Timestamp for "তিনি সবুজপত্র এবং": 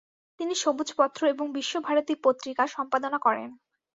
0.39-1.45